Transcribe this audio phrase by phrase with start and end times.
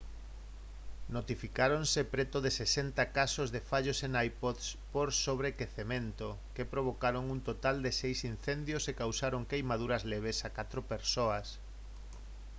[1.15, 7.75] notificáronse preto de 60 casos de fallos en ipods por sobrequecemento que provocaron un total
[7.85, 11.47] de seis incendios e causaron queimaduras leves a catro persoas